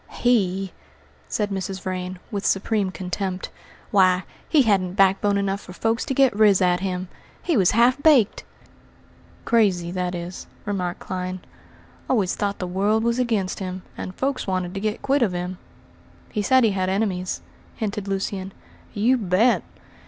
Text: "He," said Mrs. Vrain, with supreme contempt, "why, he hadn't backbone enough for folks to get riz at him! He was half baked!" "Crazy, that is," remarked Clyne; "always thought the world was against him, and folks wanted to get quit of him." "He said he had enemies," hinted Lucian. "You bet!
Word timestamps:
"He," 0.13 0.73
said 1.27 1.51
Mrs. 1.51 1.81
Vrain, 1.83 2.17
with 2.31 2.43
supreme 2.43 2.89
contempt, 2.89 3.51
"why, 3.91 4.23
he 4.49 4.63
hadn't 4.63 4.95
backbone 4.95 5.37
enough 5.37 5.61
for 5.61 5.73
folks 5.73 6.05
to 6.05 6.15
get 6.15 6.35
riz 6.35 6.59
at 6.59 6.79
him! 6.79 7.07
He 7.43 7.55
was 7.55 7.69
half 7.77 8.01
baked!" 8.01 8.43
"Crazy, 9.45 9.91
that 9.91 10.15
is," 10.15 10.47
remarked 10.65 11.01
Clyne; 11.01 11.41
"always 12.09 12.33
thought 12.35 12.57
the 12.57 12.65
world 12.65 13.03
was 13.03 13.19
against 13.19 13.59
him, 13.59 13.83
and 13.95 14.15
folks 14.15 14.47
wanted 14.47 14.73
to 14.73 14.79
get 14.79 15.03
quit 15.03 15.21
of 15.21 15.33
him." 15.33 15.59
"He 16.31 16.41
said 16.41 16.63
he 16.63 16.71
had 16.71 16.89
enemies," 16.89 17.43
hinted 17.75 18.07
Lucian. 18.07 18.53
"You 18.95 19.17
bet! 19.19 19.61